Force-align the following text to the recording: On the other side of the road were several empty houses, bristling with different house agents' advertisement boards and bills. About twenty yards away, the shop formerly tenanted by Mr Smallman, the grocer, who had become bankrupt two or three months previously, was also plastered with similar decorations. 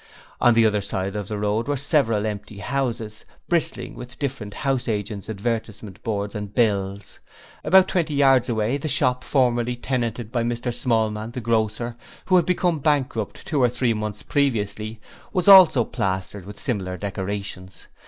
On 0.39 0.55
the 0.55 0.65
other 0.65 0.81
side 0.81 1.15
of 1.15 1.27
the 1.27 1.37
road 1.37 1.67
were 1.67 1.77
several 1.77 2.25
empty 2.25 2.57
houses, 2.57 3.23
bristling 3.47 3.93
with 3.93 4.17
different 4.17 4.55
house 4.55 4.87
agents' 4.87 5.29
advertisement 5.29 6.01
boards 6.01 6.33
and 6.33 6.55
bills. 6.55 7.19
About 7.63 7.87
twenty 7.87 8.15
yards 8.15 8.49
away, 8.49 8.77
the 8.77 8.87
shop 8.87 9.23
formerly 9.23 9.75
tenanted 9.75 10.31
by 10.31 10.41
Mr 10.41 10.73
Smallman, 10.73 11.33
the 11.33 11.39
grocer, 11.39 11.97
who 12.25 12.35
had 12.35 12.47
become 12.47 12.79
bankrupt 12.79 13.45
two 13.45 13.61
or 13.61 13.69
three 13.69 13.93
months 13.93 14.23
previously, 14.23 14.99
was 15.33 15.47
also 15.47 15.83
plastered 15.85 16.47
with 16.47 16.59
similar 16.59 16.97
decorations. 16.97 17.85